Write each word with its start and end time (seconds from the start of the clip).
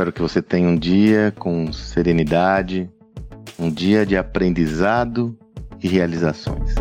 Espero 0.00 0.14
que 0.14 0.22
você 0.22 0.40
tenha 0.40 0.66
um 0.66 0.76
dia 0.76 1.30
com 1.38 1.70
serenidade, 1.74 2.88
um 3.58 3.70
dia 3.70 4.06
de 4.06 4.16
aprendizado 4.16 5.36
e 5.78 5.86
realizações. 5.86 6.74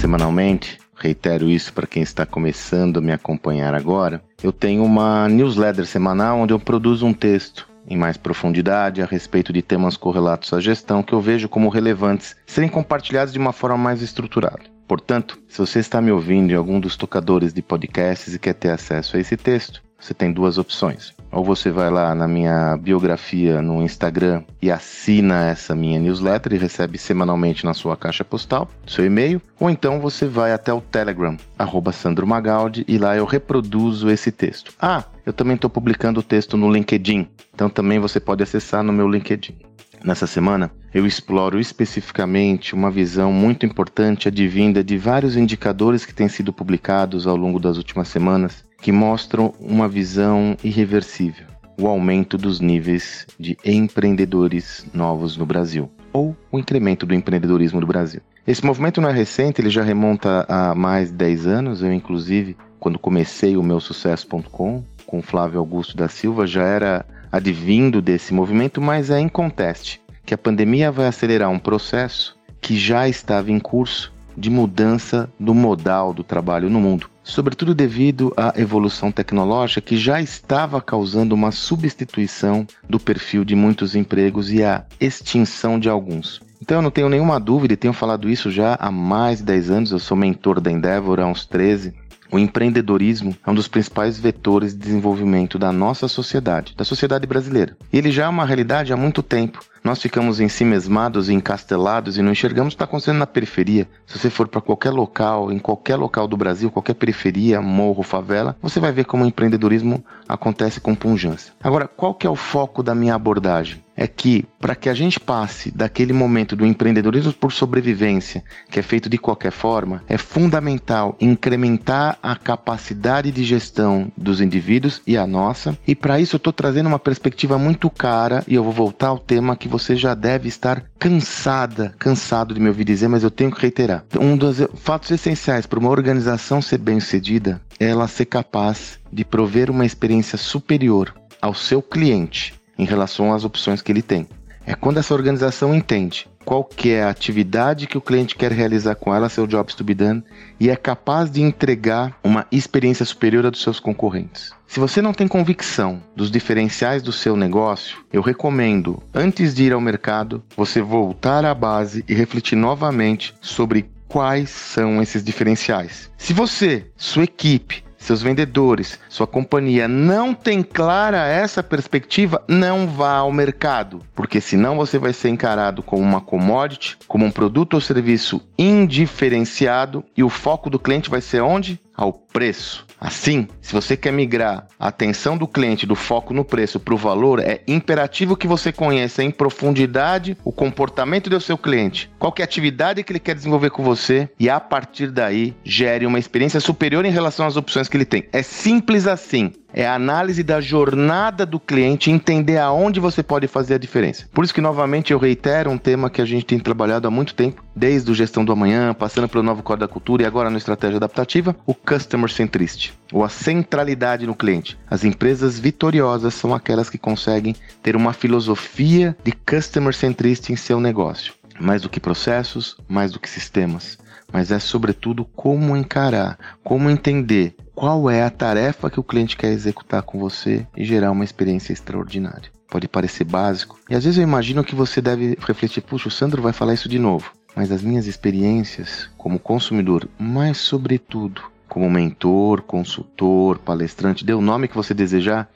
Semanalmente, 0.00 0.78
reitero 0.96 1.50
isso 1.50 1.74
para 1.74 1.86
quem 1.86 2.02
está 2.02 2.24
começando 2.24 2.96
a 2.96 3.02
me 3.02 3.12
acompanhar 3.12 3.74
agora, 3.74 4.22
eu 4.42 4.50
tenho 4.50 4.82
uma 4.82 5.28
newsletter 5.28 5.84
semanal 5.84 6.38
onde 6.38 6.54
eu 6.54 6.58
produzo 6.58 7.04
um 7.04 7.12
texto 7.12 7.68
em 7.86 7.98
mais 7.98 8.16
profundidade 8.16 9.02
a 9.02 9.04
respeito 9.04 9.52
de 9.52 9.60
temas 9.60 9.94
correlatos 9.94 10.54
à 10.54 10.58
gestão 10.58 11.02
que 11.02 11.12
eu 11.12 11.20
vejo 11.20 11.50
como 11.50 11.68
relevantes 11.68 12.34
serem 12.46 12.70
compartilhados 12.70 13.34
de 13.34 13.38
uma 13.38 13.52
forma 13.52 13.76
mais 13.76 14.00
estruturada. 14.00 14.71
Portanto, 14.92 15.38
se 15.48 15.56
você 15.56 15.78
está 15.78 16.02
me 16.02 16.12
ouvindo 16.12 16.50
em 16.50 16.54
algum 16.54 16.78
dos 16.78 16.98
tocadores 16.98 17.54
de 17.54 17.62
podcasts 17.62 18.34
e 18.34 18.38
quer 18.38 18.52
ter 18.52 18.68
acesso 18.68 19.16
a 19.16 19.20
esse 19.20 19.38
texto, 19.38 19.82
você 19.98 20.12
tem 20.12 20.30
duas 20.30 20.58
opções. 20.58 21.14
Ou 21.30 21.42
você 21.42 21.70
vai 21.70 21.90
lá 21.90 22.14
na 22.14 22.28
minha 22.28 22.76
biografia 22.76 23.62
no 23.62 23.82
Instagram 23.82 24.42
e 24.60 24.70
assina 24.70 25.48
essa 25.48 25.74
minha 25.74 25.98
newsletter 25.98 26.52
e 26.52 26.58
recebe 26.58 26.98
semanalmente 26.98 27.64
na 27.64 27.72
sua 27.72 27.96
caixa 27.96 28.22
postal, 28.22 28.68
seu 28.86 29.06
e-mail, 29.06 29.40
ou 29.58 29.70
então 29.70 29.98
você 29.98 30.26
vai 30.26 30.52
até 30.52 30.74
o 30.74 30.82
Telegram, 30.82 31.38
arroba 31.58 31.90
Sandro 31.90 32.26
Magaldi, 32.26 32.84
e 32.86 32.98
lá 32.98 33.16
eu 33.16 33.24
reproduzo 33.24 34.10
esse 34.10 34.30
texto. 34.30 34.74
Ah, 34.78 35.04
eu 35.24 35.32
também 35.32 35.54
estou 35.54 35.70
publicando 35.70 36.20
o 36.20 36.22
texto 36.22 36.54
no 36.58 36.70
LinkedIn, 36.70 37.26
então 37.54 37.70
também 37.70 37.98
você 37.98 38.20
pode 38.20 38.42
acessar 38.42 38.82
no 38.82 38.92
meu 38.92 39.08
LinkedIn. 39.08 39.56
Nessa 40.04 40.26
semana, 40.26 40.70
eu 40.92 41.06
exploro 41.06 41.60
especificamente 41.60 42.74
uma 42.74 42.90
visão 42.90 43.32
muito 43.32 43.64
importante 43.64 44.26
advinda 44.26 44.82
de 44.82 44.98
vários 44.98 45.36
indicadores 45.36 46.04
que 46.04 46.12
têm 46.12 46.28
sido 46.28 46.52
publicados 46.52 47.26
ao 47.26 47.36
longo 47.36 47.60
das 47.60 47.76
últimas 47.76 48.08
semanas 48.08 48.64
que 48.80 48.90
mostram 48.90 49.54
uma 49.60 49.88
visão 49.88 50.56
irreversível: 50.64 51.46
o 51.80 51.86
aumento 51.86 52.36
dos 52.36 52.58
níveis 52.58 53.26
de 53.38 53.56
empreendedores 53.64 54.84
novos 54.92 55.36
no 55.36 55.46
Brasil, 55.46 55.88
ou 56.12 56.36
o 56.50 56.58
incremento 56.58 57.06
do 57.06 57.14
empreendedorismo 57.14 57.80
no 57.80 57.86
Brasil. 57.86 58.20
Esse 58.44 58.66
movimento 58.66 59.00
não 59.00 59.08
é 59.08 59.12
recente, 59.12 59.60
ele 59.60 59.70
já 59.70 59.84
remonta 59.84 60.44
a 60.48 60.74
mais 60.74 61.10
de 61.10 61.14
10 61.14 61.46
anos. 61.46 61.80
Eu, 61.80 61.92
inclusive, 61.92 62.56
quando 62.80 62.98
comecei 62.98 63.56
o 63.56 63.62
meu 63.62 63.78
sucesso.com 63.78 64.82
com 65.06 65.22
Flávio 65.22 65.60
Augusto 65.60 65.96
da 65.96 66.08
Silva, 66.08 66.46
já 66.46 66.64
era 66.64 67.06
advindo 67.32 68.02
desse 68.02 68.34
movimento, 68.34 68.80
mas 68.80 69.10
é 69.10 69.18
inconteste 69.18 70.00
que 70.24 70.34
a 70.34 70.38
pandemia 70.38 70.92
vai 70.92 71.06
acelerar 71.06 71.50
um 71.50 71.58
processo 71.58 72.38
que 72.60 72.78
já 72.78 73.08
estava 73.08 73.50
em 73.50 73.58
curso 73.58 74.12
de 74.36 74.48
mudança 74.48 75.28
do 75.40 75.54
modal 75.54 76.14
do 76.14 76.22
trabalho 76.22 76.70
no 76.70 76.80
mundo 76.80 77.10
sobretudo 77.22 77.74
devido 77.74 78.32
à 78.36 78.52
evolução 78.56 79.12
tecnológica 79.12 79.80
que 79.80 79.96
já 79.96 80.20
estava 80.20 80.80
causando 80.80 81.34
uma 81.34 81.50
substituição 81.50 82.66
do 82.88 82.98
perfil 82.98 83.44
de 83.44 83.54
muitos 83.54 83.94
empregos 83.94 84.52
e 84.52 84.62
a 84.62 84.84
extinção 85.00 85.78
de 85.78 85.88
alguns. 85.88 86.40
Então 86.60 86.78
eu 86.78 86.82
não 86.82 86.90
tenho 86.90 87.08
nenhuma 87.08 87.40
dúvida 87.40 87.74
e 87.74 87.76
tenho 87.76 87.92
falado 87.92 88.28
isso 88.28 88.50
já 88.50 88.76
há 88.78 88.90
mais 88.90 89.38
de 89.38 89.44
10 89.44 89.70
anos, 89.70 89.92
eu 89.92 89.98
sou 89.98 90.16
mentor 90.16 90.60
da 90.60 90.70
Endeavor 90.70 91.18
há 91.18 91.26
uns 91.26 91.44
13. 91.44 91.92
O 92.32 92.38
empreendedorismo 92.38 93.36
é 93.46 93.50
um 93.50 93.54
dos 93.54 93.68
principais 93.68 94.18
vetores 94.18 94.72
de 94.72 94.78
desenvolvimento 94.78 95.58
da 95.58 95.70
nossa 95.70 96.08
sociedade, 96.08 96.74
da 96.74 96.82
sociedade 96.82 97.26
brasileira. 97.26 97.76
E 97.92 97.98
ele 97.98 98.10
já 98.10 98.24
é 98.24 98.28
uma 98.28 98.46
realidade 98.46 98.90
há 98.90 98.96
muito 98.96 99.22
tempo 99.22 99.62
nós 99.84 100.00
ficamos 100.00 100.38
em 100.38 100.48
si 100.48 100.64
mesmados 100.64 101.28
e 101.28 101.34
encastelados 101.34 102.16
e 102.16 102.22
não 102.22 102.30
enxergamos 102.30 102.72
o 102.72 102.76
que 102.76 102.76
está 102.76 102.84
acontecendo 102.84 103.18
na 103.18 103.26
periferia. 103.26 103.88
Se 104.06 104.18
você 104.18 104.30
for 104.30 104.46
para 104.46 104.60
qualquer 104.60 104.90
local, 104.90 105.50
em 105.50 105.58
qualquer 105.58 105.96
local 105.96 106.28
do 106.28 106.36
Brasil, 106.36 106.70
qualquer 106.70 106.94
periferia, 106.94 107.60
morro, 107.60 108.02
favela, 108.02 108.56
você 108.62 108.78
vai 108.78 108.92
ver 108.92 109.04
como 109.04 109.24
o 109.24 109.26
empreendedorismo 109.26 110.04
acontece 110.28 110.80
com 110.80 110.94
punjância. 110.94 111.52
Agora, 111.62 111.88
qual 111.88 112.14
que 112.14 112.26
é 112.26 112.30
o 112.30 112.36
foco 112.36 112.82
da 112.82 112.94
minha 112.94 113.14
abordagem? 113.14 113.82
É 114.02 114.08
que 114.08 114.44
para 114.58 114.74
que 114.74 114.88
a 114.88 114.94
gente 114.94 115.20
passe 115.20 115.70
daquele 115.70 116.12
momento 116.12 116.56
do 116.56 116.66
empreendedorismo 116.66 117.32
por 117.32 117.52
sobrevivência, 117.52 118.42
que 118.68 118.80
é 118.80 118.82
feito 118.82 119.08
de 119.08 119.16
qualquer 119.16 119.52
forma, 119.52 120.02
é 120.08 120.18
fundamental 120.18 121.16
incrementar 121.20 122.18
a 122.20 122.34
capacidade 122.34 123.30
de 123.30 123.44
gestão 123.44 124.10
dos 124.16 124.40
indivíduos 124.40 125.00
e 125.06 125.16
a 125.16 125.24
nossa. 125.24 125.78
E 125.86 125.94
para 125.94 126.18
isso 126.18 126.34
eu 126.34 126.38
estou 126.38 126.52
trazendo 126.52 126.88
uma 126.88 126.98
perspectiva 126.98 127.56
muito 127.58 127.88
cara 127.88 128.42
e 128.48 128.56
eu 128.56 128.64
vou 128.64 128.72
voltar 128.72 129.08
ao 129.08 129.20
tema 129.20 129.56
que 129.56 129.68
você 129.68 129.94
já 129.94 130.14
deve 130.14 130.48
estar 130.48 130.82
cansada, 130.98 131.94
cansado 131.96 132.54
de 132.54 132.60
me 132.60 132.68
ouvir 132.68 132.84
dizer, 132.84 133.06
mas 133.06 133.22
eu 133.22 133.30
tenho 133.30 133.52
que 133.52 133.62
reiterar. 133.62 134.04
Um 134.18 134.36
dos 134.36 134.66
fatos 134.74 135.12
essenciais 135.12 135.64
para 135.64 135.78
uma 135.78 135.90
organização 135.90 136.60
ser 136.60 136.78
bem-sucedida 136.78 137.60
é 137.78 137.86
ela 137.86 138.08
ser 138.08 138.26
capaz 138.26 138.98
de 139.12 139.24
prover 139.24 139.70
uma 139.70 139.86
experiência 139.86 140.36
superior 140.36 141.14
ao 141.40 141.54
seu 141.54 141.80
cliente 141.80 142.60
em 142.82 142.86
relação 142.86 143.32
às 143.32 143.44
opções 143.44 143.80
que 143.80 143.90
ele 143.90 144.02
tem. 144.02 144.28
É 144.64 144.74
quando 144.74 144.98
essa 144.98 145.14
organização 145.14 145.74
entende 145.74 146.28
qual 146.44 146.64
que 146.64 146.90
é 146.90 147.02
a 147.02 147.10
atividade 147.10 147.86
que 147.86 147.98
o 147.98 148.00
cliente 148.00 148.36
quer 148.36 148.52
realizar 148.52 148.94
com 148.94 149.14
ela, 149.14 149.28
seu 149.28 149.46
jobs 149.46 149.74
to 149.74 149.84
be 149.84 149.94
done, 149.94 150.22
e 150.58 150.70
é 150.70 150.76
capaz 150.76 151.30
de 151.30 151.40
entregar 151.40 152.16
uma 152.22 152.46
experiência 152.50 153.04
superior 153.04 153.46
à 153.46 153.50
dos 153.50 153.62
seus 153.62 153.78
concorrentes. 153.80 154.52
Se 154.66 154.80
você 154.80 155.02
não 155.02 155.12
tem 155.12 155.28
convicção 155.28 156.02
dos 156.16 156.30
diferenciais 156.30 157.02
do 157.02 157.12
seu 157.12 157.36
negócio, 157.36 157.98
eu 158.12 158.22
recomendo, 158.22 159.02
antes 159.14 159.54
de 159.54 159.64
ir 159.64 159.72
ao 159.72 159.80
mercado, 159.80 160.42
você 160.56 160.80
voltar 160.80 161.44
à 161.44 161.54
base 161.54 162.04
e 162.08 162.14
refletir 162.14 162.56
novamente 162.56 163.34
sobre 163.40 163.88
quais 164.08 164.50
são 164.50 165.00
esses 165.00 165.22
diferenciais. 165.24 166.10
Se 166.18 166.32
você, 166.32 166.86
sua 166.96 167.24
equipe, 167.24 167.84
seus 168.02 168.22
vendedores, 168.22 168.98
sua 169.08 169.26
companhia 169.26 169.86
não 169.86 170.34
tem 170.34 170.62
clara 170.62 171.26
essa 171.26 171.62
perspectiva, 171.62 172.42
não 172.48 172.86
vá 172.86 173.16
ao 173.16 173.32
mercado, 173.32 174.02
porque 174.14 174.40
senão 174.40 174.76
você 174.76 174.98
vai 174.98 175.12
ser 175.12 175.28
encarado 175.28 175.82
como 175.82 176.02
uma 176.02 176.20
commodity, 176.20 176.98
como 177.06 177.24
um 177.24 177.30
produto 177.30 177.74
ou 177.74 177.80
serviço 177.80 178.42
indiferenciado 178.58 180.04
e 180.16 180.22
o 180.22 180.28
foco 180.28 180.68
do 180.68 180.78
cliente 180.78 181.10
vai 181.10 181.20
ser 181.20 181.40
onde? 181.42 181.80
Ao 182.02 182.12
preço. 182.12 182.84
Assim, 183.00 183.46
se 183.60 183.72
você 183.72 183.96
quer 183.96 184.12
migrar 184.12 184.66
a 184.76 184.88
atenção 184.88 185.36
do 185.36 185.46
cliente 185.46 185.86
do 185.86 185.94
foco 185.94 186.34
no 186.34 186.44
preço 186.44 186.80
para 186.80 186.94
o 186.94 186.96
valor, 186.96 187.38
é 187.38 187.62
imperativo 187.64 188.36
que 188.36 188.48
você 188.48 188.72
conheça 188.72 189.22
em 189.22 189.30
profundidade 189.30 190.36
o 190.44 190.50
comportamento 190.50 191.30
do 191.30 191.40
seu 191.40 191.56
cliente, 191.56 192.10
qual 192.18 192.34
é 192.36 192.42
a 192.42 192.44
atividade 192.44 193.04
que 193.04 193.12
ele 193.12 193.20
quer 193.20 193.36
desenvolver 193.36 193.70
com 193.70 193.84
você 193.84 194.28
e 194.36 194.50
a 194.50 194.58
partir 194.58 195.12
daí 195.12 195.54
gere 195.62 196.04
uma 196.04 196.18
experiência 196.18 196.58
superior 196.58 197.04
em 197.04 197.10
relação 197.12 197.46
às 197.46 197.56
opções 197.56 197.88
que 197.88 197.96
ele 197.96 198.04
tem. 198.04 198.24
É 198.32 198.42
simples 198.42 199.06
assim 199.06 199.52
é 199.72 199.86
a 199.86 199.94
análise 199.94 200.42
da 200.42 200.60
jornada 200.60 201.46
do 201.46 201.58
cliente 201.58 202.10
entender 202.10 202.58
aonde 202.58 203.00
você 203.00 203.22
pode 203.22 203.46
fazer 203.46 203.74
a 203.74 203.78
diferença. 203.78 204.28
Por 204.32 204.44
isso 204.44 204.54
que, 204.54 204.60
novamente, 204.60 205.12
eu 205.12 205.18
reitero 205.18 205.70
um 205.70 205.78
tema 205.78 206.10
que 206.10 206.20
a 206.20 206.24
gente 206.24 206.44
tem 206.44 206.58
trabalhado 206.58 207.08
há 207.08 207.10
muito 207.10 207.34
tempo, 207.34 207.64
desde 207.74 208.10
o 208.10 208.14
Gestão 208.14 208.44
do 208.44 208.52
Amanhã, 208.52 208.92
passando 208.92 209.28
pelo 209.28 209.42
novo 209.42 209.62
Código 209.62 209.86
da 209.86 209.92
Cultura 209.92 210.22
e 210.22 210.26
agora 210.26 210.50
na 210.50 210.58
Estratégia 210.58 210.96
Adaptativa, 210.96 211.56
o 211.66 211.74
Customer 211.74 212.30
Centricity, 212.30 212.92
ou 213.12 213.24
a 213.24 213.28
centralidade 213.28 214.26
no 214.26 214.34
cliente. 214.34 214.78
As 214.90 215.04
empresas 215.04 215.58
vitoriosas 215.58 216.34
são 216.34 216.54
aquelas 216.54 216.90
que 216.90 216.98
conseguem 216.98 217.56
ter 217.82 217.96
uma 217.96 218.12
filosofia 218.12 219.16
de 219.24 219.32
Customer 219.32 219.94
Centricity 219.94 220.52
em 220.52 220.56
seu 220.56 220.78
negócio. 220.78 221.32
Mais 221.60 221.82
do 221.82 221.88
que 221.88 222.00
processos, 222.00 222.76
mais 222.88 223.12
do 223.12 223.20
que 223.20 223.28
sistemas 223.28 223.98
mas 224.32 224.50
é 224.50 224.58
sobretudo 224.58 225.24
como 225.24 225.76
encarar, 225.76 226.38
como 226.64 226.88
entender 226.88 227.54
qual 227.82 228.08
é 228.08 228.22
a 228.22 228.30
tarefa 228.30 228.88
que 228.88 229.00
o 229.00 229.02
cliente 229.02 229.36
quer 229.36 229.50
executar 229.50 230.04
com 230.04 230.16
você 230.16 230.64
e 230.76 230.84
gerar 230.84 231.10
uma 231.10 231.24
experiência 231.24 231.72
extraordinária. 231.72 232.48
Pode 232.70 232.86
parecer 232.86 233.24
básico, 233.24 233.76
e 233.90 233.96
às 233.96 234.04
vezes 234.04 234.18
eu 234.18 234.22
imagino 234.22 234.62
que 234.62 234.76
você 234.76 235.00
deve 235.00 235.36
refletir: 235.40 235.80
puxa, 235.80 236.06
o 236.06 236.10
Sandro 236.10 236.40
vai 236.40 236.52
falar 236.52 236.74
isso 236.74 236.88
de 236.88 237.00
novo. 237.00 237.32
Mas 237.56 237.72
as 237.72 237.82
minhas 237.82 238.06
experiências 238.06 239.10
como 239.18 239.36
consumidor, 239.36 240.08
mas 240.16 240.58
sobretudo 240.58 241.42
como 241.68 241.90
mentor, 241.90 242.62
consultor, 242.62 243.58
palestrante, 243.58 244.24
dê 244.24 244.32
o 244.32 244.40
nome 244.40 244.68
que 244.68 244.76
você 244.76 244.94
desejar, 244.94 245.50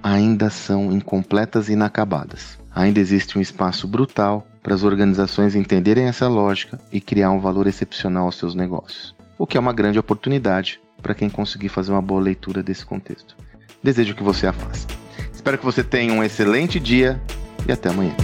ainda 0.00 0.50
são 0.50 0.92
incompletas 0.92 1.68
e 1.68 1.72
inacabadas. 1.72 2.60
Ainda 2.72 3.00
existe 3.00 3.36
um 3.36 3.40
espaço 3.40 3.88
brutal 3.88 4.46
para 4.62 4.72
as 4.72 4.84
organizações 4.84 5.56
entenderem 5.56 6.04
essa 6.04 6.28
lógica 6.28 6.78
e 6.92 7.00
criar 7.00 7.32
um 7.32 7.40
valor 7.40 7.66
excepcional 7.66 8.26
aos 8.26 8.36
seus 8.36 8.54
negócios, 8.54 9.16
o 9.36 9.48
que 9.48 9.56
é 9.56 9.60
uma 9.60 9.72
grande 9.72 9.98
oportunidade 9.98 10.80
para 11.02 11.14
quem 11.14 11.28
conseguir 11.28 11.68
fazer 11.68 11.92
uma 11.92 12.02
boa 12.02 12.20
leitura 12.20 12.62
desse 12.62 12.86
contexto. 12.86 13.36
Desejo 13.82 14.14
que 14.14 14.22
você 14.22 14.46
a 14.46 14.52
faça. 14.52 14.86
Espero 15.32 15.58
que 15.58 15.64
você 15.64 15.82
tenha 15.82 16.12
um 16.12 16.22
excelente 16.22 16.78
dia 16.78 17.20
e 17.66 17.72
até 17.72 17.88
amanhã. 17.88 18.14